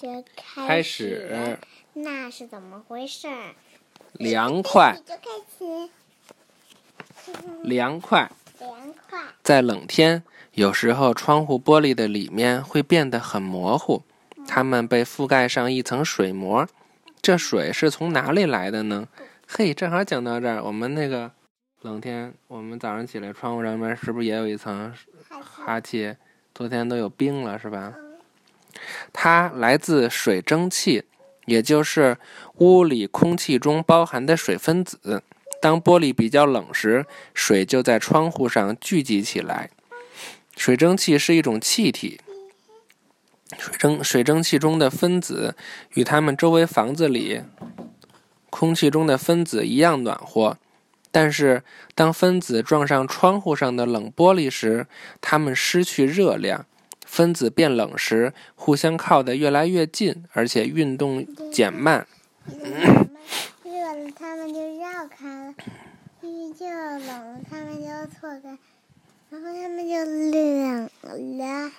[0.00, 1.58] 就开始，
[1.92, 3.28] 那是怎么回事？
[4.14, 5.22] 凉快，就开
[5.58, 5.90] 始，
[7.62, 8.30] 凉快。
[8.58, 9.20] 凉快。
[9.42, 14.02] 在冷天，有时候窗户玻璃的里面会变得很模糊，
[14.48, 16.66] 它们被覆盖上一层水膜。
[17.20, 19.06] 这水是从哪里来的呢？
[19.46, 21.30] 嘿，正好讲到这儿，我们那个
[21.82, 24.94] 冷天，我们早上起来，窗户上面是不是也有一层
[25.28, 26.16] 哈气？
[26.54, 27.94] 昨天都有冰了，是吧？
[29.12, 31.04] 它来自水蒸气，
[31.46, 32.18] 也就是
[32.56, 35.22] 屋里空气中包含的水分子。
[35.60, 39.70] 当玻璃比较冷时，水就在窗户上聚集起来。
[40.56, 42.20] 水蒸气是一种气体，
[43.58, 45.54] 水蒸水蒸气中的分子
[45.94, 47.42] 与它们周围房子里
[48.48, 50.58] 空气中的分子一样暖和。
[51.12, 54.86] 但是，当分子撞上窗户上的冷玻璃时，
[55.20, 56.66] 它们失去热量。
[57.10, 62.06] 分子变冷时，互相靠得越来越近，而且运动减慢。
[63.64, 65.52] 热了，它们就绕开了；
[66.22, 68.56] 一就冷了，它们就错开，
[69.28, 70.88] 然后它们就冷
[71.38, 71.72] 了。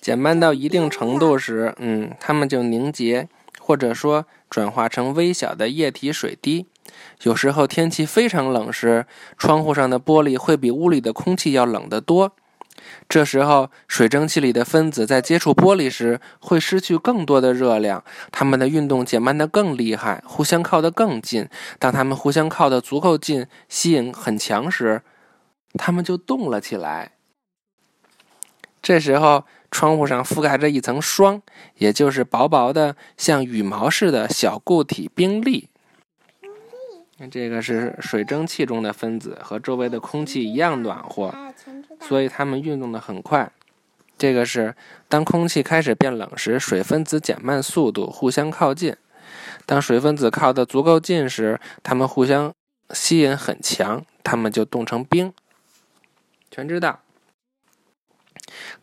[0.00, 6.64] 减慢到一定程度时，嗯，它们就凝结，或者说转化成微小的液体水滴。
[7.24, 9.04] 有时候天气非常冷时，
[9.36, 12.32] 窗户上的玻璃会比屋里的空气要冷得多。
[13.08, 21.48] 这时候，水蒸气里的分子在接触玻璃时会失去更多的热量，它们的运动减慢得更厉害，互相靠得更近。
[21.78, 25.02] 当它们互相靠得足够近，吸引很强时，
[25.74, 27.12] 它们就动了起来。
[28.82, 31.42] 这时候，窗户上覆盖着一层霜，
[31.76, 35.68] 也就是薄薄的像羽毛似的小固体冰粒。
[37.30, 41.34] 这个是水蒸气中的分子，和周围的空气一样暖和，
[42.10, 43.52] 所以它们运动的很快。
[44.18, 44.74] 这个是
[45.08, 48.96] 当空气开始变冷时，水分子减慢速度，互相靠近。
[49.64, 52.52] 当水分子靠得足够近时，它们互相
[52.90, 55.32] 吸引很强，它们就冻成冰。
[56.50, 56.98] 全知道，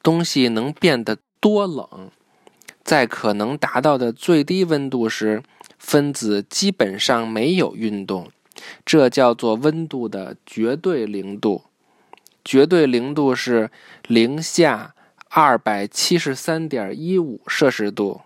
[0.01, 2.09] 东西能变得多冷，
[2.85, 5.43] 在可能达到的最低温度时。
[5.77, 8.31] 分子基本上没有运动，
[8.85, 11.65] 这叫做温度的绝对零度。
[12.47, 13.69] 绝对零度是
[14.07, 14.95] 零下
[15.31, 18.21] 二百七十三点一五摄氏度。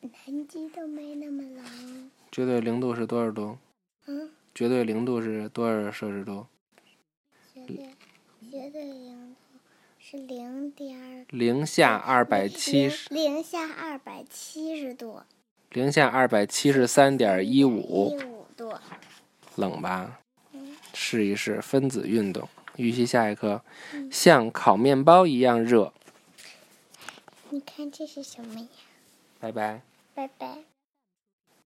[0.00, 2.10] 南极都没那么冷。
[2.32, 3.58] 绝对零度是多少度？
[4.06, 4.30] 嗯。
[4.54, 6.46] 绝对零度是多少摄氏度？
[7.54, 7.76] 绝对
[8.50, 9.36] 绝对零。
[9.98, 15.20] 是零点零下二百七十，零下二百七十度，
[15.72, 18.72] 零下二百七十三点一五，一五度，
[19.56, 20.20] 冷吧？
[21.00, 22.48] 试一试分子运动。
[22.74, 23.62] 预习下一课，
[24.10, 25.92] 像烤面包一样热。
[27.50, 28.66] 你看这是什么呀？
[29.38, 29.82] 拜拜。
[30.14, 30.77] 拜拜。